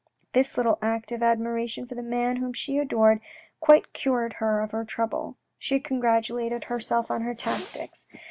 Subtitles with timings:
[0.33, 3.19] This little act of admiration for the man whom she adored
[3.59, 5.37] quite cured her of her trouble.
[5.59, 8.07] She congratulated herself on her tactics.